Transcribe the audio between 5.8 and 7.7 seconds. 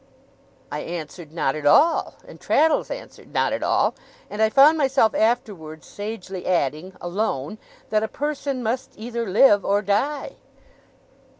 sagely adding, alone,